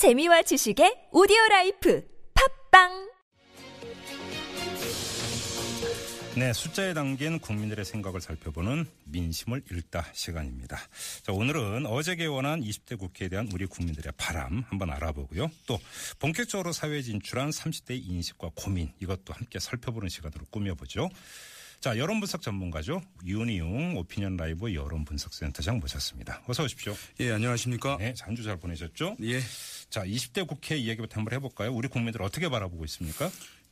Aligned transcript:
재미와 0.00 0.40
지식의 0.40 1.08
오디오 1.12 1.36
라이프 1.50 2.02
팟빵 2.70 3.10
네, 6.36 6.54
숫자에 6.54 6.94
담긴 6.94 7.38
국민들의 7.38 7.84
생각을 7.84 8.22
살펴보는 8.22 8.86
민심을 9.04 9.62
읽다 9.70 10.06
시간입니다. 10.14 10.78
자, 11.22 11.34
오늘은 11.34 11.84
어제 11.84 12.16
개원한 12.16 12.62
20대 12.62 12.98
국회에 12.98 13.28
대한 13.28 13.50
우리 13.52 13.66
국민들의 13.66 14.14
바람 14.16 14.64
한번 14.70 14.90
알아보고요. 14.90 15.50
또 15.66 15.78
본격적으로 16.18 16.72
사회에 16.72 17.02
진출한 17.02 17.50
30대의 17.50 18.02
인식과 18.02 18.52
고민 18.54 18.90
이것도 19.02 19.34
함께 19.34 19.58
살펴보는 19.58 20.08
시간으로 20.08 20.46
꾸며보죠. 20.50 21.10
자, 21.80 21.96
여론 21.96 22.20
분석 22.20 22.42
전문가죠. 22.42 23.00
윤희웅 23.24 23.96
오피니언 23.96 24.36
라이브 24.36 24.74
여론 24.74 25.06
분석 25.06 25.32
센터장 25.32 25.78
모셨습니다. 25.80 26.42
어서 26.46 26.62
오십시오. 26.64 26.94
예, 27.20 27.32
안녕하십니까? 27.32 27.96
네, 27.98 28.12
잔주 28.12 28.42
잘 28.42 28.58
보내셨죠? 28.58 29.16
예. 29.22 29.40
자, 29.88 30.04
20대 30.04 30.46
국회 30.46 30.76
이야기부터 30.76 31.16
한번 31.16 31.32
해볼까요? 31.32 31.72
우리 31.72 31.88
국민들 31.88 32.20
어떻게 32.20 32.50
바라보고 32.50 32.84
있습니까? 32.84 33.30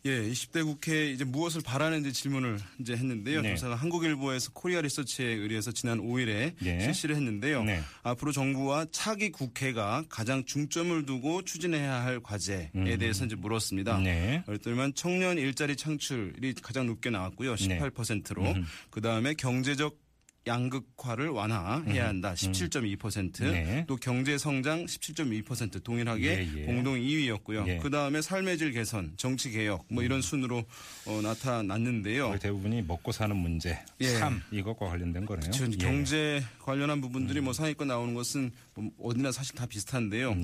예, 0.09 0.23
20대 0.30 0.65
국회 0.65 1.11
이제 1.11 1.25
무엇을 1.25 1.61
바라는지 1.62 2.15
질문을 2.15 2.59
이제 2.80 2.95
했는데요. 2.95 3.43
네. 3.43 3.55
조사가 3.55 3.75
한국일보에서 3.75 4.53
코리아 4.55 4.81
리서치에 4.81 5.27
의뢰해서 5.27 5.71
지난 5.71 5.98
5일에 6.01 6.55
네. 6.61 6.81
실시를 6.81 7.15
했는데요. 7.15 7.62
네. 7.65 7.83
앞으로 8.03 8.33
정부와 8.33 8.87
차기 8.91 9.31
국회가 9.31 10.03
가장 10.09 10.45
중점을 10.47 11.05
두고 11.05 11.43
추진해야 11.43 12.03
할 12.03 12.21
과제에 12.21 12.71
대해서 12.98 13.27
이제 13.27 13.37
물었습니다. 13.37 13.98
음. 13.98 14.05
네. 14.05 14.43
그랬더니만 14.47 14.95
청년 14.95 15.37
일자리 15.37 15.77
창출이 15.77 16.55
가장 16.62 16.87
높게 16.87 17.11
나왔고요. 17.11 17.56
네. 17.56 17.79
18%로. 17.79 18.55
그 18.91 19.03
다음에 19.03 19.34
경제적 19.34 20.08
양극화를 20.48 21.29
완화해야 21.29 22.09
한다. 22.09 22.34
17.2%. 22.34 23.43
네. 23.52 23.84
또 23.87 23.97
경제 23.97 24.37
성장 24.37 24.84
17.2% 24.87 25.83
동일하게 25.84 26.25
예, 26.25 26.61
예. 26.61 26.65
공동 26.65 26.95
2위였고요. 26.95 27.69
예. 27.69 27.79
그 27.79 27.91
다음에 27.91 28.20
삶의 28.20 28.59
질 28.59 28.73
개선, 28.73 29.12
정치 29.16 29.51
개혁 29.51 29.84
뭐 29.89 30.03
이런 30.03 30.20
순으로 30.20 30.64
어, 31.06 31.20
나타났는데요. 31.23 32.28
거의 32.28 32.41
대부분이 32.41 32.83
먹고 32.83 33.12
사는 33.12 33.36
문제, 33.36 33.78
예. 34.00 34.08
삶 34.08 34.42
이것과 34.50 34.89
관련된 34.89 35.27
거네요. 35.27 35.50
음. 35.55 35.70
경제 35.78 36.42
관련한 36.61 37.01
부분들이 37.01 37.41
뭐 37.41 37.53
상위권 37.53 37.89
나오는 37.89 38.14
것은 38.14 38.51
뭐 38.75 38.91
어디나 39.03 39.30
사실 39.30 39.55
다 39.55 39.67
비슷한데요. 39.67 40.34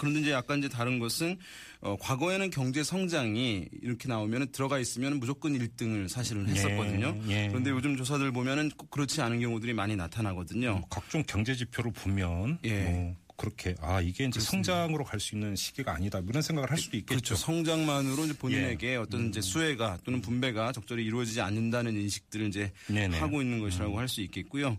네. 0.00 0.10
그런데 0.10 0.20
이제 0.20 0.30
약간 0.32 0.58
이제 0.58 0.68
다른 0.68 0.98
것은 0.98 1.36
어, 1.80 1.96
과거에는 2.00 2.50
경제 2.50 2.82
성장이 2.82 3.68
이렇게 3.82 4.08
나오면 4.08 4.52
들어가 4.52 4.78
있으면 4.78 5.18
무조건 5.18 5.58
1등을 5.58 6.08
사실은 6.08 6.48
했었거든요. 6.48 7.18
예. 7.28 7.48
그런데 7.48 7.70
요즘 7.70 7.96
조사들 7.96 8.32
보면은 8.32 8.70
꼭 8.76 8.90
그렇지 8.90 9.20
않은 9.22 9.40
경우들이 9.40 9.72
많이 9.74 9.96
나타나거든요. 9.96 10.82
각종 10.90 11.22
경제 11.26 11.54
지표를 11.54 11.92
보면 11.92 12.58
예. 12.64 12.82
뭐 12.82 13.16
그렇게 13.36 13.74
아 13.80 14.02
이게 14.02 14.24
이제 14.24 14.38
성장으로 14.38 15.04
갈 15.04 15.18
수 15.18 15.34
있는 15.34 15.56
시기가 15.56 15.94
아니다 15.94 16.20
이런 16.28 16.42
생각을 16.42 16.70
할 16.70 16.76
수도 16.76 16.96
있겠죠. 16.98 17.08
그렇죠. 17.08 17.34
성장만으로 17.36 18.24
이제 18.24 18.34
본인에게 18.34 18.92
예. 18.92 18.96
어떤 18.96 19.28
이제 19.28 19.40
수혜가 19.40 19.98
또는 20.04 20.20
분배가 20.20 20.72
적절히 20.72 21.04
이루어지지 21.06 21.40
않는다는 21.40 21.94
인식들을 21.94 22.48
이제 22.48 22.72
네네. 22.88 23.16
음. 23.16 23.22
하고 23.22 23.40
있는 23.40 23.60
것이라고 23.60 23.98
할수 23.98 24.20
있겠고요. 24.20 24.76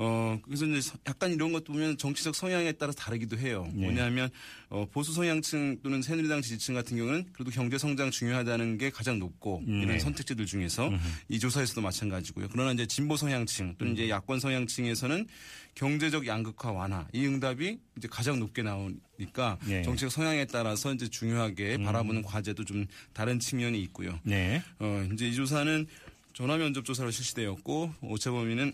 어, 0.00 0.38
그래서 0.42 0.64
이제 0.64 0.80
서- 0.80 0.96
약간 1.08 1.32
이런 1.32 1.52
것도 1.52 1.72
보면 1.72 1.98
정치적 1.98 2.34
성향에 2.36 2.70
따라 2.72 2.92
다르기도 2.92 3.36
해요. 3.36 3.68
네. 3.74 3.82
뭐냐면, 3.82 4.30
어, 4.68 4.86
보수 4.92 5.12
성향층 5.12 5.80
또는 5.82 6.02
새누리당 6.02 6.40
지지층 6.40 6.74
같은 6.76 6.96
경우는 6.96 7.26
그래도 7.32 7.50
경제 7.50 7.78
성장 7.78 8.10
중요하다는 8.12 8.78
게 8.78 8.90
가장 8.90 9.18
높고 9.18 9.64
네. 9.66 9.82
이런 9.82 9.98
선택지들 9.98 10.46
중에서 10.46 10.90
이 11.28 11.40
조사에서도 11.40 11.80
마찬가지고요. 11.80 12.46
그러나 12.52 12.70
이제 12.72 12.86
진보 12.86 13.16
성향층 13.16 13.74
또는 13.76 13.92
음. 13.92 13.94
이제 13.94 14.08
야권 14.08 14.38
성향층에서는 14.38 15.26
경제적 15.74 16.26
양극화 16.28 16.70
완화 16.72 17.06
이 17.12 17.26
응답이 17.26 17.78
이제 17.96 18.08
가장 18.08 18.38
높게 18.38 18.62
나오니까 18.62 19.58
네. 19.66 19.82
정치적 19.82 20.12
성향에 20.12 20.44
따라서 20.46 20.94
이제 20.94 21.08
중요하게 21.08 21.78
바라보는 21.78 22.22
과제도 22.22 22.64
좀 22.64 22.86
다른 23.12 23.40
측면이 23.40 23.80
있고요. 23.82 24.20
네. 24.22 24.62
어, 24.78 25.04
이제 25.12 25.28
이 25.28 25.34
조사는 25.34 25.86
전화 26.34 26.56
면접 26.56 26.84
조사로 26.84 27.10
실시되었고 27.10 27.94
오차 28.02 28.30
범위는 28.30 28.72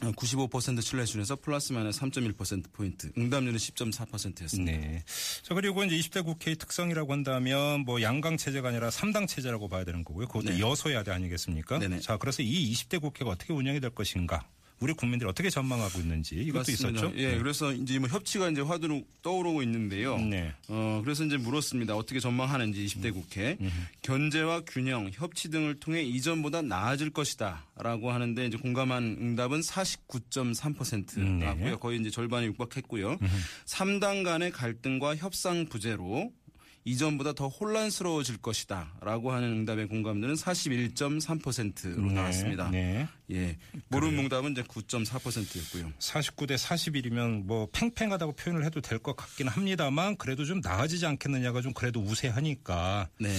95% 0.00 0.80
신뢰 0.82 1.04
수준에서 1.04 1.36
플러스 1.36 1.72
마이너스 1.72 2.00
3.1% 2.00 2.72
포인트, 2.72 3.12
응답률은 3.16 3.58
10.4%였습니다. 3.58 4.72
네. 4.72 5.04
자 5.42 5.54
그리고 5.54 5.84
이제 5.84 5.96
20대 5.96 6.24
국회의 6.24 6.56
특성이라고 6.56 7.12
한다면 7.12 7.80
뭐 7.80 8.00
양강 8.00 8.36
체제가 8.36 8.70
아니라 8.70 8.88
3당 8.88 9.28
체제라고 9.28 9.68
봐야 9.68 9.84
되는 9.84 10.04
거고요. 10.04 10.26
그것도 10.26 10.50
네. 10.50 10.60
여소야대 10.60 11.10
아니겠습니까? 11.10 11.78
네네. 11.78 12.00
자 12.00 12.16
그래서 12.16 12.42
이 12.42 12.72
20대 12.72 13.00
국회가 13.00 13.30
어떻게 13.30 13.52
운영이 13.52 13.80
될 13.80 13.90
것인가? 13.90 14.46
우리 14.80 14.94
국민들이 14.94 15.28
어떻게 15.28 15.50
전망하고 15.50 15.98
있는지 15.98 16.36
이것도 16.36 16.70
맞습니다. 16.70 16.88
있었죠. 17.00 17.12
예, 17.18 17.32
네. 17.32 17.38
그래서 17.38 17.70
이제 17.72 17.98
뭐 17.98 18.08
협치가 18.08 18.48
이제 18.48 18.62
화두로 18.62 19.02
떠오르고 19.20 19.62
있는데요. 19.62 20.16
네. 20.16 20.54
어, 20.68 21.02
그래서 21.04 21.22
이제 21.24 21.36
물었습니다. 21.36 21.94
어떻게 21.94 22.18
전망하는지 22.18 22.86
20대 22.86 23.12
국회. 23.12 23.58
견제와 24.00 24.62
균형, 24.66 25.10
협치 25.12 25.50
등을 25.50 25.78
통해 25.80 26.02
이전보다 26.02 26.62
나아질 26.62 27.10
것이다. 27.10 27.66
라고 27.76 28.10
하는데 28.10 28.46
이제 28.46 28.56
공감한 28.56 29.18
응답은 29.20 29.60
49.3%라고요. 29.60 31.70
네. 31.70 31.76
거의 31.76 32.00
이제 32.00 32.08
절반이 32.10 32.46
육박했고요. 32.46 33.18
삼 33.66 33.90
3당 33.90 34.24
간의 34.24 34.52
갈등과 34.52 35.16
협상 35.16 35.66
부재로 35.66 36.32
이전보다 36.90 37.32
더 37.34 37.48
혼란스러워질 37.48 38.38
것이다. 38.38 38.92
라고 39.00 39.32
하는 39.32 39.48
응답의 39.50 39.86
공감들은 39.88 40.34
41.3%로 40.34 42.06
네. 42.06 42.12
나왔습니다. 42.14 42.70
네. 42.70 43.06
예. 43.30 43.56
모르는 43.88 44.18
응답은 44.24 44.52
이제 44.52 44.62
9.4%였고요. 44.62 45.92
49대 45.98 46.56
41이면 46.56 47.44
뭐 47.44 47.68
팽팽하다고 47.72 48.32
표현을 48.32 48.64
해도 48.64 48.80
될 48.80 49.00
것 49.00 49.16
같긴 49.16 49.48
합니다만 49.48 50.16
그래도 50.16 50.44
좀 50.44 50.60
나아지지 50.62 51.06
않겠느냐가 51.06 51.62
좀 51.62 51.72
그래도 51.72 52.00
우세하니까 52.00 53.08
네. 53.18 53.34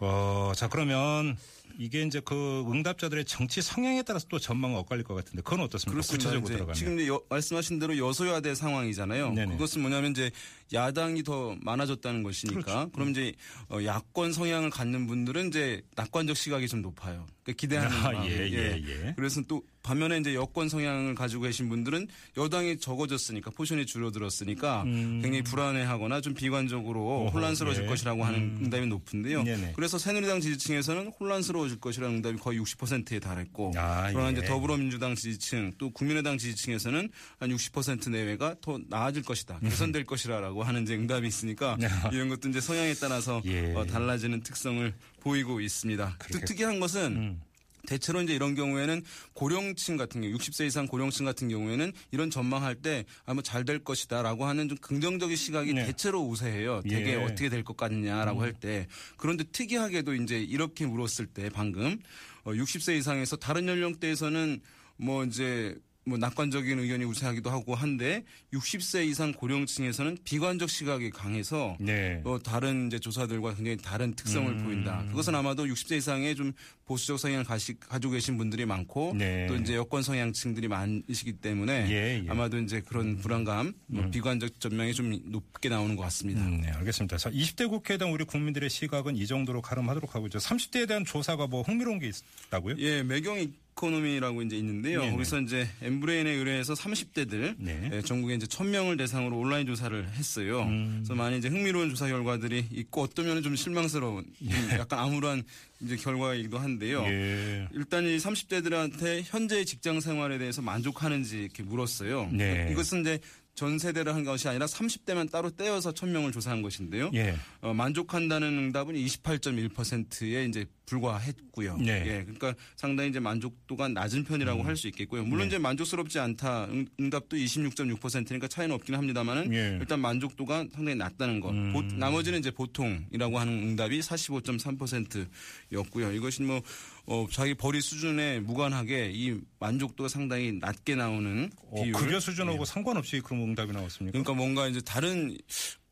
어, 0.00 0.52
자, 0.54 0.68
그러면 0.68 1.36
이게 1.80 2.02
이제 2.02 2.20
그 2.24 2.64
응답자들의 2.68 3.24
정치 3.24 3.62
성향에 3.62 4.02
따라서 4.02 4.26
또 4.28 4.40
전망은 4.40 4.76
엇갈릴 4.78 5.04
것 5.04 5.14
같은데 5.14 5.42
그건 5.42 5.60
어떻습니까? 5.60 5.92
그렇습니다. 5.92 6.24
구체적으로 6.24 6.44
이제 6.44 6.54
들어가면. 6.54 6.74
지금 6.74 7.06
여- 7.06 7.22
말씀하신 7.30 7.78
대로 7.78 7.96
여소야대 7.96 8.56
상황이잖아요. 8.56 9.32
네네. 9.32 9.52
그것은 9.52 9.80
뭐냐면 9.82 10.10
이제 10.10 10.32
야당이 10.72 11.22
더 11.22 11.56
많아졌다는 11.60 12.24
것이니까. 12.24 12.60
그렇죠. 12.62 12.90
그럼 12.92 13.10
이제 13.10 13.32
어, 13.70 13.78
야권 13.82 14.32
성향을 14.32 14.70
갖는 14.70 15.06
분들은 15.06 15.48
이제 15.48 15.80
낙관적 15.94 16.36
시각이 16.36 16.66
좀 16.66 16.82
높아요. 16.82 17.24
그러니까 17.48 17.52
기대하는 17.56 17.90
아, 17.90 18.12
마음이. 18.12 18.30
예, 18.30 18.50
예, 18.50 18.82
예. 18.86 19.12
그래서 19.16 19.42
또 19.48 19.62
반면에 19.82 20.18
이제 20.18 20.34
여권 20.34 20.68
성향을 20.68 21.14
가지고 21.14 21.42
계신 21.42 21.68
분들은 21.70 22.08
여당이 22.36 22.78
적어졌으니까 22.78 23.50
포션이 23.52 23.86
줄어들었으니까 23.86 24.84
굉장히 24.84 25.42
불안해하거나 25.42 26.20
좀 26.20 26.34
비관적으로 26.34 27.00
음. 27.00 27.26
어허, 27.28 27.30
혼란스러워질 27.30 27.84
예. 27.84 27.88
것이라고 27.88 28.24
하는 28.24 28.58
응답이 28.60 28.86
높은데요. 28.86 29.44
네네. 29.44 29.72
그래서 29.76 29.96
새누리당 29.96 30.40
지지층에서는 30.40 31.12
혼란스러워질 31.18 31.80
것이라는 31.80 32.16
응답이 32.16 32.38
거의 32.38 32.60
60%에 32.60 33.18
달했고 33.18 33.72
아, 33.76 34.10
그러나 34.10 34.28
예. 34.28 34.32
이제 34.32 34.44
더불어민주당 34.44 35.14
지지층 35.14 35.72
또 35.78 35.90
국민의당 35.90 36.36
지지층에서는 36.36 37.08
한 37.38 37.50
60% 37.50 38.10
내외가 38.10 38.56
더 38.60 38.78
나아질 38.88 39.22
것이다 39.22 39.60
개선될 39.60 40.04
것이라라고 40.04 40.64
하는 40.64 40.82
이제 40.82 40.94
응답이 40.94 41.26
있으니까 41.26 41.78
이런 42.12 42.28
것도 42.28 42.50
이제 42.50 42.60
성향에 42.60 42.92
따라서 42.94 43.40
예. 43.46 43.72
어, 43.74 43.86
달라지는 43.86 44.42
특성을 44.42 44.92
보이고 45.28 45.60
있습니다. 45.60 46.16
또 46.18 46.26
그렇게- 46.26 46.44
특이한 46.46 46.80
것은 46.80 47.16
음. 47.16 47.40
대체로 47.86 48.20
이제 48.20 48.34
이런 48.34 48.54
경우에는 48.54 49.02
고령층 49.34 49.96
같은 49.96 50.20
경우, 50.20 50.34
60세 50.34 50.66
이상 50.66 50.86
고령층 50.86 51.24
같은 51.24 51.48
경우에는 51.48 51.92
이런 52.10 52.28
전망할 52.30 52.74
때 52.76 53.04
아마 53.24 53.40
잘 53.42 53.64
될 53.64 53.78
것이다라고 53.84 54.44
하는 54.46 54.68
좀 54.68 54.76
긍정적인 54.78 55.36
시각이 55.36 55.72
네. 55.74 55.86
대체로 55.86 56.20
우세해요. 56.26 56.82
되게 56.82 57.12
예. 57.12 57.14
어떻게 57.16 57.48
될 57.48 57.64
것 57.64 57.76
같냐라고 57.76 58.42
할 58.42 58.52
때. 58.52 58.88
그런데 59.16 59.44
특이하게도 59.44 60.14
이제 60.16 60.38
이렇게 60.38 60.86
물었을 60.86 61.26
때 61.26 61.48
방금 61.50 61.98
어, 62.44 62.52
60세 62.52 62.96
이상에서 62.98 63.36
다른 63.36 63.68
연령대에서는 63.68 64.60
뭐 64.96 65.24
이제 65.24 65.74
뭐 66.08 66.18
낙관적인 66.18 66.78
의견이 66.78 67.04
우세하기도 67.04 67.50
하고 67.50 67.74
한데 67.74 68.24
60세 68.52 69.06
이상 69.06 69.32
고령층에서는 69.32 70.18
비관적 70.24 70.70
시각이 70.70 71.10
강해서 71.10 71.76
네. 71.78 72.20
또 72.24 72.38
다른 72.38 72.86
이제 72.86 72.98
조사들과 72.98 73.54
굉장히 73.54 73.76
다른 73.76 74.14
특성을 74.14 74.50
음. 74.50 74.64
보인다. 74.64 75.04
그것은 75.08 75.34
아마도 75.34 75.66
60세 75.66 75.98
이상의 75.98 76.34
좀 76.34 76.52
보수적 76.86 77.18
성향을 77.18 77.44
가시, 77.44 77.78
가지고 77.78 78.14
계신 78.14 78.38
분들이 78.38 78.64
많고 78.64 79.14
네. 79.14 79.46
또 79.46 79.56
이제 79.56 79.74
여권 79.74 80.02
성향층들이 80.02 80.68
많으시기 80.68 81.34
때문에 81.34 81.86
예, 81.90 82.22
예. 82.24 82.30
아마도 82.30 82.58
이제 82.58 82.80
그런 82.80 83.18
불안감, 83.18 83.74
뭐 83.86 84.08
비관적 84.10 84.58
전망이 84.58 84.94
좀 84.94 85.20
높게 85.26 85.68
나오는 85.68 85.94
것 85.96 86.02
같습니다. 86.04 86.40
음, 86.40 86.62
네, 86.62 86.70
알겠습니다. 86.70 87.18
자, 87.18 87.30
20대 87.30 87.68
국회에 87.68 87.98
대한 87.98 88.12
우리 88.12 88.24
국민들의 88.24 88.70
시각은 88.70 89.16
이 89.16 89.26
정도로 89.26 89.60
가름하도록 89.60 90.14
하고 90.14 90.26
있죠. 90.28 90.38
30대에 90.38 90.88
대한 90.88 91.04
조사가 91.04 91.46
뭐 91.46 91.60
흥미로운 91.60 91.98
게 91.98 92.10
있다고요? 92.48 92.76
예, 92.78 93.02
매경 93.02 93.38
이 93.38 93.52
코노미라고 93.78 94.42
이제 94.42 94.56
있는데요. 94.56 95.00
네네. 95.00 95.12
거기서 95.12 95.40
이제 95.40 95.68
엠브레인에 95.82 96.30
의뢰해서 96.30 96.74
30대들 96.74 97.54
네. 97.58 97.90
예, 97.92 98.02
전국에 98.02 98.34
이제 98.34 98.46
1000명을 98.46 98.98
대상으로 98.98 99.38
온라인 99.38 99.66
조사를 99.66 100.10
했어요. 100.14 100.62
음. 100.62 100.96
그래서 100.98 101.14
많이 101.14 101.38
이제 101.38 101.48
흥미로운 101.48 101.90
조사 101.90 102.08
결과들이 102.08 102.66
있고 102.72 103.02
어떤 103.02 103.26
면은 103.26 103.42
좀 103.42 103.54
실망스러운 103.54 104.24
좀 104.38 104.78
약간 104.78 104.98
암울한 104.98 105.44
이제 105.80 105.96
결과이기도 105.96 106.58
한데요. 106.58 107.04
예. 107.06 107.68
일단 107.72 108.04
이 108.04 108.16
30대들한테 108.16 109.22
현재 109.24 109.64
직장 109.64 110.00
생활에 110.00 110.38
대해서 110.38 110.60
만족하는지 110.60 111.42
이렇게 111.42 111.62
물었어요. 111.62 112.30
네. 112.32 112.68
이것은 112.72 113.02
이제 113.02 113.20
전 113.58 113.76
세대를 113.76 114.14
한 114.14 114.22
것이 114.22 114.46
아니라 114.48 114.66
30대만 114.66 115.32
따로 115.32 115.50
떼어서 115.50 115.90
1000명을 115.90 116.32
조사한 116.32 116.62
것인데요. 116.62 117.10
예. 117.14 117.34
어, 117.60 117.74
만족한다는 117.74 118.46
응답은 118.56 118.94
28.1%에 118.94 120.44
이제 120.44 120.64
불과했고요. 120.86 121.76
네. 121.78 122.04
예, 122.06 122.22
그러니까 122.22 122.54
상당히 122.76 123.10
이제 123.10 123.18
만족도가 123.18 123.88
낮은 123.88 124.22
편이라고 124.24 124.62
할수 124.62 124.86
있겠고요. 124.86 125.24
물론 125.24 125.40
네. 125.40 125.46
이제 125.48 125.58
만족스럽지 125.58 126.20
않다 126.20 126.68
응, 126.70 126.86
응답도 127.00 127.36
26.6%니까 127.36 128.46
차이는 128.46 128.72
없긴 128.76 128.94
합니다만은 128.94 129.52
예. 129.52 129.76
일단 129.80 129.98
만족도가 130.00 130.66
상당히 130.72 130.94
낮다는 130.96 131.40
것. 131.40 131.50
음. 131.50 131.72
보- 131.72 131.82
나머지는 131.82 132.38
이제 132.38 132.52
보통이라고 132.52 133.40
하는 133.40 133.52
응답이 133.54 133.98
45.3%였고요. 133.98 136.12
이것이 136.12 136.42
뭐 136.42 136.62
어, 137.10 137.26
자기 137.30 137.54
벌이 137.54 137.80
수준에 137.80 138.38
무관하게 138.40 139.10
이 139.14 139.40
만족도가 139.58 140.08
상당히 140.08 140.52
낮게 140.52 140.94
나오는 140.94 141.50
어, 141.70 141.82
비율. 141.82 141.92
급여 141.94 142.20
수준하고 142.20 142.66
상관없이 142.66 143.20
그런 143.20 143.42
응답이 143.42 143.72
나왔습니까? 143.72 144.12
그러니까 144.12 144.34
뭔가 144.34 144.68
이제 144.68 144.82
다른 144.82 145.36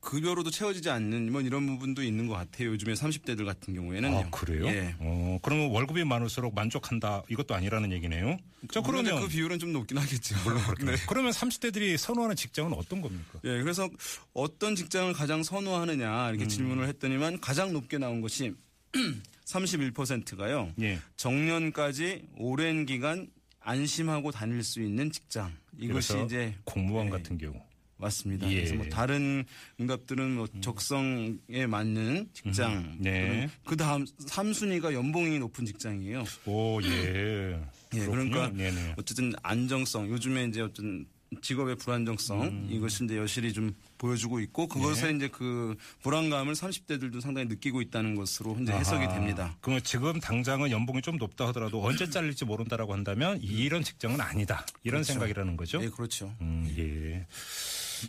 급여로도 0.01 0.51
채워지지 0.51 0.91
않는 0.91 1.33
뭐 1.33 1.41
이런 1.41 1.67
부분도 1.67 2.03
있는 2.03 2.29
것 2.29 2.35
같아요. 2.35 2.69
요즘에 2.69 2.93
30대들 2.93 3.47
같은 3.47 3.75
경우에는요. 3.75 4.19
아, 4.19 4.31
그래요? 4.31 4.67
예. 4.67 4.95
어, 5.01 5.39
그러면 5.43 5.71
월급이 5.71 6.05
많을수록 6.05 6.55
만족한다 6.55 7.23
이것도 7.29 7.55
아니라는 7.55 7.91
얘기네요. 7.93 8.37
자, 8.71 8.83
그러면 8.83 9.21
그 9.21 9.27
비율은 9.27 9.59
좀 9.59 9.73
높긴 9.73 9.97
하겠죠. 9.99 10.37
물론 10.45 10.63
그렇게. 10.65 10.85
네. 10.87 10.97
그러면 11.09 11.33
30대들이 11.33 11.97
선호하는 11.97 12.37
직장은 12.37 12.75
어떤 12.75 13.01
겁니까? 13.01 13.41
예, 13.45 13.61
그래서 13.63 13.89
어떤 14.33 14.77
직장을 14.77 15.13
가장 15.15 15.43
선호하느냐 15.43 16.29
음. 16.29 16.35
이렇게 16.35 16.47
질문을 16.47 16.87
했더니만 16.89 17.41
가장 17.41 17.73
높게 17.73 17.99
나온 17.99 18.21
것이 18.21 18.55
31%가요. 19.47 20.73
예. 20.81 20.99
정년까지 21.17 22.29
오랜 22.37 22.87
기간 22.87 23.29
안심하고 23.61 24.31
다닐 24.31 24.63
수 24.63 24.81
있는 24.81 25.11
직장. 25.11 25.53
이것이 25.79 26.23
이제 26.25 26.55
공무원 26.65 27.07
예. 27.07 27.11
같은 27.11 27.39
경우. 27.39 27.61
맞습니다. 27.99 28.51
예. 28.51 28.57
그래서 28.57 28.75
뭐 28.75 28.87
다른 28.89 29.45
응답들은 29.81 30.37
뭐 30.37 30.47
적성에 30.61 31.67
맞는 31.67 32.29
직장. 32.33 32.99
네. 33.01 33.49
그 33.65 33.77
다음 33.77 34.05
3순위가 34.05 34.93
연봉이 34.93 35.39
높은 35.39 35.65
직장이에요. 35.65 36.25
오, 36.47 36.81
예. 36.83 37.59
예. 37.95 38.07
그러니까 38.07 38.51
네네. 38.53 38.95
어쨌든 38.99 39.33
안정성, 39.43 40.11
요즘에 40.11 40.45
이제 40.45 40.61
어떤 40.61 41.07
직업의 41.43 41.77
불안정성 41.77 42.43
음. 42.43 42.69
이것이 42.71 43.05
이제 43.05 43.17
여실히 43.17 43.53
좀 43.53 43.75
보여주고 43.99 44.41
있고 44.41 44.69
그것에 44.69 45.09
네. 45.11 45.17
이제 45.17 45.29
그 45.29 45.75
불안감을 46.03 46.55
30대들도 46.55 47.21
상당히 47.21 47.49
느끼고 47.49 47.83
있다는 47.83 48.15
것으로 48.15 48.57
이제 48.61 48.73
해석이. 48.73 49.07
됩니다. 49.09 49.57
그러면 49.61 49.83
지금 49.83 50.21
당장은 50.21 50.71
연봉이 50.71 51.03
좀 51.03 51.17
높다 51.17 51.49
하더라도 51.49 51.83
언제 51.85 52.09
잘릴지 52.09 52.45
모른다라고 52.45 52.93
한다면 52.93 53.41
이런 53.43 53.83
직장은 53.83 54.21
아니다. 54.21 54.65
이런 54.83 55.03
그렇죠. 55.03 55.13
생각이라는 55.13 55.57
거죠. 55.57 55.83
예, 55.83 55.89
그렇죠. 55.89 56.35
음, 56.41 56.73
예. 56.77 57.27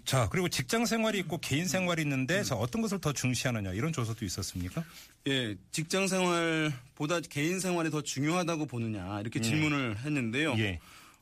자, 0.06 0.28
그리고 0.30 0.50
직장 0.50 0.86
생활이 0.86 1.20
있고 1.20 1.38
개인 1.38 1.66
생활이 1.66 2.02
있는데 2.02 2.44
자, 2.44 2.56
어떤 2.56 2.82
것을 2.82 3.00
더 3.00 3.14
중시하느냐 3.14 3.74
이런 3.74 3.94
조사도 3.94 4.26
있었습니까? 4.26 4.84
예, 5.28 5.56
직장 5.72 6.08
생활보다 6.08 7.22
개인 7.30 7.60
생활이 7.60 7.90
더 7.90 8.02
중요하다고 8.02 8.66
보느냐 8.66 9.20
이렇게 9.22 9.40
질문을 9.40 9.98
했는데요. 10.00 10.56
예. 10.58 10.80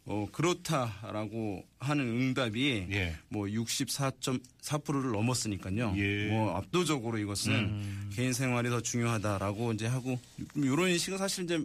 어, 0.08 0.28
그렇다라고 0.32 1.66
하는 1.80 2.06
응답이 2.06 2.88
예. 2.92 3.16
뭐 3.30 3.48
64.4%를 3.48 5.12
넘었으니까요. 5.12 5.94
예. 5.98 6.02
음. 6.02 6.30
뭐 6.30 6.56
압도적으로 6.56 7.18
이것은 7.18 8.10
개인 8.14 8.32
생활이 8.32 8.70
더 8.70 8.82
중요하다라고 8.82 9.74
이제 9.74 9.88
하고 9.88 10.20
이런 10.56 10.90
인식은 10.90 11.18
사실 11.18 11.46
이제 11.46 11.60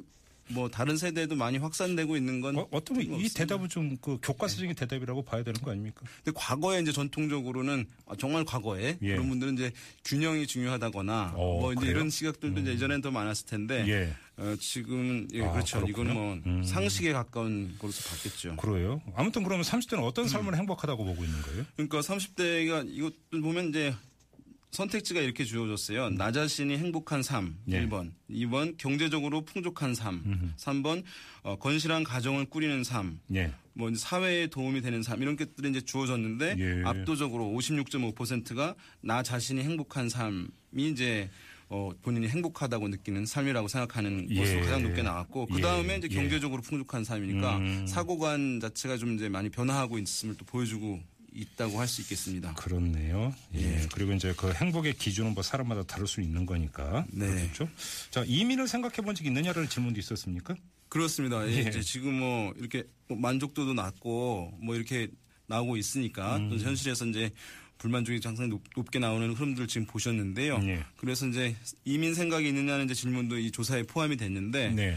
뭐 0.51 0.69
다른 0.69 0.97
세대에도 0.97 1.37
많이 1.37 1.59
확산되고 1.59 2.17
있는 2.17 2.41
건 2.41 2.57
어, 2.59 2.67
어떤 2.71 3.01
이. 3.01 3.29
대답은 3.29 3.69
좀 3.69 3.91
그 4.01 4.19
교과서적인 4.23 4.75
대답이라고 4.75 5.23
봐야 5.23 5.43
되는 5.43 5.61
거 5.61 5.71
아닙니까? 5.71 6.03
근데 6.25 6.33
과거에 6.35 6.81
이제 6.81 6.93
전통적으로는 6.93 7.87
아, 8.07 8.15
정말 8.19 8.45
과거에 8.45 8.99
예. 9.03 9.13
그런 9.13 9.29
분들은 9.29 9.55
이제 9.55 9.73
균형이 10.05 10.47
중요하다거나 10.47 11.33
어, 11.37 11.61
뭐 11.61 11.73
이제 11.73 11.81
그래요? 11.81 11.97
이런 11.97 12.11
시각들도 12.11 12.61
이제 12.61 12.73
예전엔 12.73 13.01
더 13.03 13.11
많았을 13.11 13.47
텐데 13.47 13.85
예. 13.89 14.15
어, 14.37 14.57
지금은 14.59 15.29
예, 15.35 15.45
아, 15.45 15.53
그렇죠. 15.53 15.81
그렇군요. 15.81 16.11
이건 16.11 16.15
뭐 16.15 16.41
음. 16.47 16.63
상식에 16.63 17.13
가까운 17.13 17.75
것으로 17.79 18.11
바뀌었죠. 18.11 18.57
그래요. 18.57 19.03
아무튼 19.15 19.43
그러면 19.43 19.65
30대는 19.65 19.99
음. 19.99 20.05
어떤 20.05 20.29
삶을 20.29 20.57
행복하다고 20.57 21.05
보고 21.05 21.25
있는 21.25 21.41
거예요? 21.43 21.65
그러니까 21.77 22.01
30대가 22.01 22.89
이것들 22.89 23.41
보면 23.43 23.69
이제 23.69 23.95
선택지가 24.71 25.21
이렇게 25.21 25.45
주어졌어요. 25.45 26.11
나 26.11 26.31
자신이 26.33 26.79
행복한 26.79 27.23
삶 27.23 27.57
예. 27.69 27.81
1번. 27.87 28.13
2번 28.31 28.77
경제적으로 28.79 29.45
풍족한 29.45 29.95
삶. 29.95 30.55
3번 30.57 31.03
어, 31.43 31.57
건실한 31.57 32.05
가정을 32.05 32.47
꾸리는 32.47 32.85
삶. 32.85 33.21
예. 33.35 33.53
뭐 33.73 33.93
사회에 33.95 34.47
도움이 34.49 34.81
되는 34.83 35.03
삶 35.03 35.23
이런 35.23 35.37
것들이 35.37 35.71
이제 35.71 35.81
주어졌는데 35.81 36.57
예. 36.59 36.83
압도적으로 36.85 37.47
56.5%가 37.47 38.75
나 39.01 39.23
자신이 39.23 39.63
행복한 39.63 40.09
삶이 40.09 40.49
이제 40.77 41.31
어, 41.69 41.91
본인이 42.03 42.29
행복하다고 42.29 42.89
느끼는 42.89 43.27
삶이라고 43.27 43.69
생각하는 43.69 44.27
예. 44.31 44.41
것으로 44.41 44.61
가장 44.63 44.83
높게 44.83 45.03
나왔고 45.03 45.47
그 45.47 45.61
다음에 45.61 45.95
예. 45.95 45.99
이제 45.99 46.09
예. 46.11 46.15
경제적으로 46.15 46.63
풍족한 46.63 47.05
삶이니까 47.05 47.59
음. 47.59 47.87
사고관 47.87 48.61
자체가 48.61 48.97
좀 48.97 49.15
이제 49.15 49.29
많이 49.29 49.49
변화하고 49.49 49.99
있음을 49.99 50.37
또 50.37 50.45
보여주고 50.45 51.01
있다고 51.33 51.79
할 51.81 51.87
수 51.89 52.01
있겠습니다. 52.03 52.55
그렇네요. 52.55 53.35
예. 53.55 53.87
그리고 53.93 54.13
이제 54.13 54.33
그 54.37 54.53
행복의 54.53 54.95
기준은 54.95 55.35
뭐 55.35 55.43
사람마다 55.43 55.83
다를 55.85 56.07
수 56.07 56.21
있는 56.21 56.47
거니까. 56.47 57.05
네. 57.11 57.27
그렇죠. 57.53 57.69
자, 58.11 58.25
이민을 58.27 58.69
생각해 58.69 58.97
본 58.97 59.15
적 59.15 59.27
있느냐라는 59.27 59.69
질문도 59.69 59.99
있었습니까? 60.01 60.55
그렇습니다. 60.89 61.47
예, 61.49 61.57
예. 61.57 61.61
이제 61.63 61.81
지금 61.83 62.15
뭐 62.19 62.53
이렇게 62.57 62.85
뭐 63.09 63.19
만족도도 63.19 63.75
낮고 63.75 64.59
뭐 64.61 64.75
이렇게 64.75 65.09
나오고 65.47 65.77
있으니까 65.77 66.37
음. 66.37 66.49
또 66.51 66.59
현실에서 66.59 67.07
이제 67.07 67.31
불만족이 67.79 68.21
상당히 68.23 68.51
높, 68.51 68.63
높게 68.77 68.99
나오는 68.99 69.33
흐름들 69.33 69.67
지금 69.67 69.87
보셨는데요. 69.87 70.61
예. 70.65 70.85
그래서 70.97 71.27
이제 71.27 71.57
이민 71.85 72.15
생각이 72.15 72.47
있느냐는 72.49 72.85
이제 72.85 72.95
질문도 72.95 73.39
이 73.39 73.51
조사에 73.51 73.85
포함이 73.85 74.17
됐는데 74.17 74.71
네. 74.71 74.97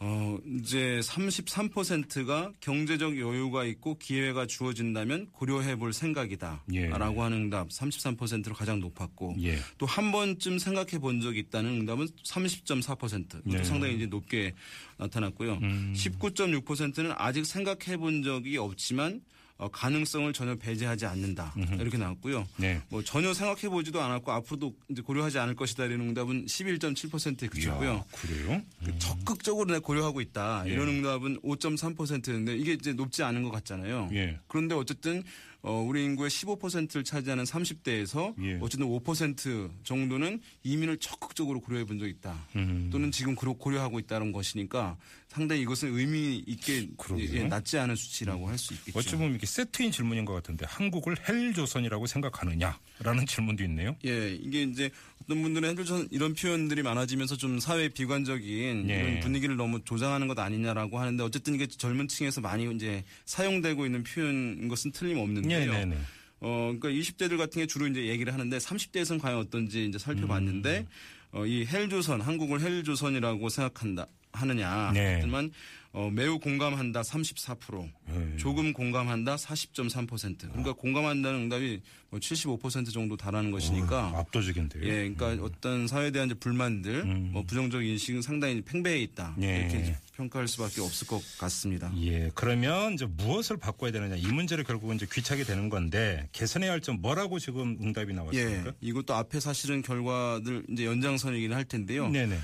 어 0.00 0.38
이제 0.58 1.00
33%가 1.02 2.52
경제적 2.60 3.18
여유가 3.18 3.64
있고 3.64 3.98
기회가 3.98 4.46
주어진다면 4.46 5.28
고려해 5.32 5.76
볼 5.76 5.92
생각이다라고 5.92 6.64
예. 6.74 6.88
하는 6.88 7.36
응답 7.38 7.68
33%로 7.68 8.54
가장 8.54 8.78
높았고 8.78 9.36
예. 9.42 9.58
또한 9.76 10.12
번쯤 10.12 10.58
생각해 10.58 10.98
본 11.00 11.20
적이 11.20 11.40
있다는 11.40 11.80
응답은 11.80 12.06
30.4%. 12.24 13.40
이것도 13.40 13.42
네. 13.44 13.64
상당히 13.64 13.96
이제 13.96 14.06
높게 14.06 14.54
나타났고요. 14.98 15.54
음. 15.62 15.94
19.6%는 15.96 17.12
아직 17.16 17.44
생각해 17.44 17.96
본 17.96 18.22
적이 18.22 18.58
없지만 18.58 19.20
어, 19.58 19.68
가능성을 19.68 20.32
전혀 20.32 20.54
배제하지 20.54 21.04
않는다. 21.06 21.52
이렇게 21.80 21.98
나왔고요. 21.98 22.46
네. 22.58 22.80
뭐 22.90 23.02
전혀 23.02 23.34
생각해 23.34 23.68
보지도 23.68 24.00
않았고 24.00 24.30
앞으로도 24.30 24.72
이제 24.88 25.02
고려하지 25.02 25.40
않을 25.40 25.56
것이다 25.56 25.86
이런 25.86 26.02
응답은 26.02 26.46
11.7%에 26.46 27.48
그쳤고요. 27.48 27.92
이야, 27.92 28.04
그래요? 28.12 28.62
그 28.84 28.96
적극적으로 29.00 29.66
내가 29.66 29.80
고려하고 29.80 30.20
있다. 30.20 30.62
예. 30.66 30.72
이런 30.72 30.86
응답은 30.88 31.40
5.3%인데 31.40 32.56
이게 32.56 32.74
이제 32.74 32.92
높지 32.92 33.24
않은 33.24 33.42
것 33.42 33.50
같잖아요. 33.50 34.10
예. 34.12 34.38
그런데 34.46 34.76
어쨌든 34.76 35.24
어, 35.60 35.80
우리 35.82 36.04
인구의 36.04 36.30
15%를 36.30 37.02
차지하는 37.02 37.42
30대에서 37.44 38.32
예. 38.42 38.58
어쨌든 38.60 38.86
5% 38.86 39.70
정도는 39.82 40.40
이민을 40.62 40.98
적극적으로 40.98 41.60
고려해 41.60 41.84
본 41.84 41.98
적이 41.98 42.12
있다. 42.12 42.46
음. 42.56 42.88
또는 42.92 43.10
지금 43.10 43.34
고려- 43.34 43.54
고려하고 43.54 43.98
있다는 43.98 44.30
것이니까 44.32 44.96
상당히 45.26 45.60
이것은 45.62 45.94
의미 45.98 46.42
있게. 46.46 46.88
예, 47.34 47.44
낮지 47.44 47.76
않은 47.78 47.96
수치라고 47.96 48.48
할수 48.48 48.72
있겠죠. 48.74 48.98
어찌 48.98 49.10
보면 49.12 49.30
이렇게 49.32 49.46
세트인 49.46 49.90
질문인 49.90 50.24
것 50.24 50.32
같은데 50.32 50.64
한국을 50.66 51.16
헬조선이라고 51.28 52.06
생각하느냐라는 52.06 53.26
질문도 53.26 53.62
있네요. 53.64 53.94
예, 54.06 54.30
이게 54.34 54.62
이제 54.62 54.90
어떤 55.22 55.42
분들은 55.42 55.68
헬조선 55.70 56.08
이런 56.10 56.32
표현들이 56.34 56.82
많아지면서 56.82 57.36
좀 57.36 57.58
사회 57.60 57.88
비관적인 57.88 58.88
예. 58.88 58.94
이런 58.94 59.20
분위기를 59.20 59.56
너무 59.56 59.82
조장하는 59.84 60.28
것 60.28 60.38
아니냐라고 60.38 60.98
하는데 60.98 61.22
어쨌든 61.22 61.54
이게 61.56 61.66
젊은 61.66 62.08
층에서 62.08 62.40
많이 62.40 62.72
이제 62.74 63.04
사용되고 63.26 63.84
있는 63.84 64.02
표현인 64.04 64.68
것은 64.68 64.92
틀림없는데 64.92 65.47
요. 65.54 65.72
네, 65.72 65.84
네, 65.84 65.84
네. 65.86 65.96
어, 66.40 66.74
그러니까 66.78 66.88
20대들 66.88 67.36
같은 67.36 67.60
게 67.60 67.66
주로 67.66 67.86
이제 67.86 68.06
얘기를 68.06 68.32
하는데 68.32 68.56
30대에서는 68.56 69.20
과연 69.20 69.38
어떤지 69.38 69.86
이제 69.86 69.98
살펴봤는데 69.98 70.78
음. 70.80 70.86
어, 71.32 71.46
이 71.46 71.66
헬조선, 71.66 72.20
한국을 72.20 72.60
헬조선이라고 72.60 73.48
생각한다 73.48 74.06
하느냐. 74.32 74.92
네. 74.92 75.14
하지만 75.16 75.50
어, 75.92 76.10
매우 76.12 76.38
공감한다 76.38 77.00
34%, 77.00 77.88
예. 78.10 78.36
조금 78.36 78.72
공감한다 78.72 79.36
40.3%. 79.36 80.38
그러니까 80.50 80.72
공감한다는 80.74 81.40
응답이 81.44 81.80
뭐 82.10 82.20
75% 82.20 82.92
정도 82.92 83.16
달하는 83.16 83.50
것이니까 83.50 84.12
압도적인데요. 84.14 84.84
예, 84.84 85.08
그러니까 85.10 85.42
어떤 85.44 85.86
사회에 85.88 86.10
대한 86.10 86.28
불만들, 86.38 86.94
음. 87.04 87.30
뭐 87.32 87.42
부정적 87.42 87.84
인식은 87.84 88.22
상당히 88.22 88.60
팽배해 88.62 88.98
있다. 89.00 89.34
예. 89.42 89.60
이렇게 89.60 89.96
평가할 90.16 90.46
수밖에 90.48 90.80
없을 90.80 91.06
것 91.06 91.22
같습니다. 91.38 91.92
예, 92.02 92.30
그러면 92.34 92.94
이제 92.94 93.06
무엇을 93.06 93.56
바꿔야 93.56 93.90
되느냐 93.90 94.16
이 94.16 94.26
문제를 94.26 94.64
결국은 94.64 94.96
이제 94.96 95.06
귀착이 95.10 95.44
되는 95.44 95.68
건데 95.68 96.28
개선해야 96.32 96.72
할 96.72 96.78
점 96.80 97.00
뭐라고 97.00 97.38
지금 97.40 97.76
응답이 97.82 98.12
예, 98.12 98.14
나왔습니까? 98.14 98.72
이것도 98.80 99.12
앞에 99.14 99.40
사실은 99.40 99.82
결과들 99.82 100.66
이제 100.70 100.86
연장선이긴 100.86 101.52
할 101.52 101.64
텐데요. 101.64 102.08
네네. 102.08 102.38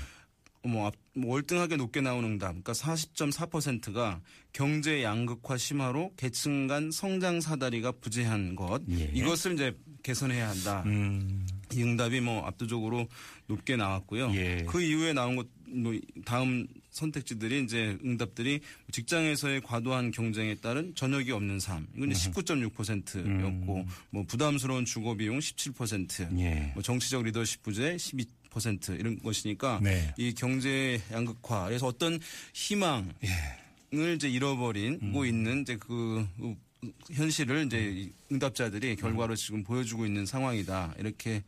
뭐, 0.67 0.91
월등하게 1.15 1.77
높게 1.77 2.01
나오는 2.01 2.29
응답, 2.29 2.49
그러니까 2.49 2.73
40.4%가 2.73 4.21
경제 4.51 5.03
양극화 5.03 5.57
심화로 5.57 6.13
계층 6.17 6.67
간 6.67 6.91
성장 6.91 7.41
사다리가 7.41 7.91
부재한 7.91 8.55
것, 8.55 8.81
예. 8.89 9.11
이것을 9.13 9.53
이제 9.53 9.77
개선해야 10.03 10.49
한다. 10.49 10.83
음, 10.85 11.47
이 11.73 11.83
응답이 11.83 12.21
뭐 12.21 12.45
압도적으로 12.45 13.07
높게 13.47 13.75
나왔고요. 13.75 14.31
예. 14.35 14.65
그 14.67 14.81
이후에 14.81 15.13
나온 15.13 15.35
것, 15.35 15.47
뭐 15.67 15.93
다음 16.25 16.67
선택지들이 16.91 17.63
이제 17.63 17.97
응답들이 18.05 18.61
직장에서의 18.91 19.61
과도한 19.61 20.11
경쟁에 20.11 20.55
따른 20.55 20.93
저녁이 20.95 21.31
없는 21.31 21.59
삶. 21.59 21.87
이건 21.95 22.11
이제 22.11 22.29
19.6%였고, 22.29 23.85
뭐 24.09 24.23
부담스러운 24.27 24.85
주거 24.85 25.15
비용 25.15 25.39
17%, 25.39 26.31
음. 26.31 26.39
예. 26.39 26.71
뭐 26.73 26.81
정치적 26.81 27.23
리더십 27.23 27.63
부재 27.63 27.95
12% 27.95 28.27
이런 28.93 29.19
것이니까 29.19 29.79
네. 29.83 30.13
이 30.17 30.33
경제 30.33 31.01
양극화에서 31.11 31.87
어떤 31.87 32.19
희망 32.53 33.13
을 33.93 34.15
이제 34.15 34.27
잃어버리고 34.27 35.25
있는 35.25 35.61
이제 35.61 35.77
그 35.77 36.27
현실을 37.13 37.65
이제 37.67 37.77
이 37.79 38.11
응답자들이 38.31 38.95
결과로 38.97 39.35
지금 39.35 39.63
보여주고 39.63 40.05
있는 40.05 40.25
상황이다 40.25 40.95
이렇게 40.99 41.43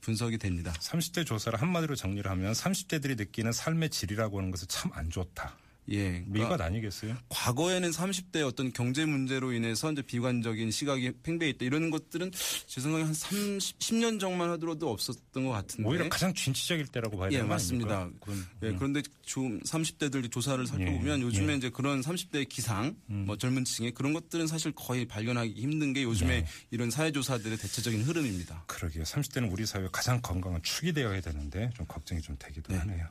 분석이 0.00 0.38
됩니다. 0.38 0.72
30대 0.80 1.26
조사를 1.26 1.60
한마디로 1.60 1.94
정리를 1.96 2.30
하면 2.30 2.52
30대들이 2.52 3.16
느끼는 3.16 3.52
삶의 3.52 3.90
질이라고 3.90 4.38
하는 4.38 4.50
것은 4.50 4.68
참 4.68 4.90
안 4.94 5.10
좋다. 5.10 5.56
예. 5.90 6.22
뭐 6.26 6.32
그러니까 6.32 6.54
이것 6.54 6.60
아니겠어요? 6.64 7.16
과거에는 7.28 7.90
30대 7.90 8.46
어떤 8.46 8.72
경제 8.72 9.04
문제로 9.04 9.52
인해서 9.52 9.92
이제 9.92 10.02
비관적인 10.02 10.70
시각이 10.70 11.12
팽배해 11.22 11.50
있다 11.52 11.64
이런 11.64 11.90
것들은 11.90 12.30
제 12.66 12.80
생각에 12.80 13.04
한 13.04 13.12
30, 13.12 13.78
10년 13.78 14.18
전만 14.18 14.50
하더라도 14.50 14.90
없었던 14.90 15.44
것 15.44 15.50
같은데. 15.50 15.88
오히려 15.88 16.08
가장 16.08 16.32
진취적일 16.32 16.86
때라고 16.86 17.18
봐야 17.18 17.28
예, 17.28 17.36
되는 17.36 17.48
거 17.48 17.54
맞습니다. 17.54 18.08
그건, 18.20 18.46
예, 18.62 18.72
그런데 18.72 19.02
좀 19.22 19.60
30대들 19.60 20.30
조사를 20.30 20.66
살펴보면 20.66 21.20
예, 21.20 21.22
요즘에 21.22 21.52
예. 21.52 21.56
이제 21.56 21.70
그런 21.70 22.00
30대 22.00 22.48
기상, 22.48 22.96
뭐 23.06 23.36
젊은 23.36 23.64
층의 23.64 23.92
그런 23.92 24.12
것들은 24.12 24.46
사실 24.46 24.72
거의 24.72 25.04
발견하기 25.06 25.52
힘든 25.60 25.92
게 25.92 26.02
요즘에 26.02 26.40
네. 26.40 26.46
이런 26.70 26.90
사회조사들의 26.90 27.58
대체적인 27.58 28.02
흐름입니다. 28.02 28.64
그러게요. 28.66 29.04
30대는 29.04 29.52
우리 29.52 29.66
사회 29.66 29.86
가장 29.92 30.20
건강한 30.20 30.62
축이 30.62 30.92
되어야 30.92 31.20
되는데 31.20 31.70
좀 31.76 31.86
걱정이 31.86 32.20
좀 32.20 32.36
되기도 32.38 32.74
하네요. 32.74 33.06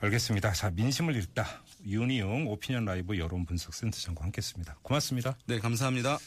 알겠습니다. 0.00 0.52
자, 0.52 0.70
민심을 0.70 1.16
읽다. 1.16 1.62
윤희용 2.02 2.48
오피니언 2.48 2.84
라이브 2.84 3.16
여론 3.18 3.46
분석 3.46 3.74
센터장과 3.74 4.24
함께했습니다. 4.24 4.78
고맙습니다. 4.82 5.36
네, 5.46 5.58
감사합니다. 5.58 6.18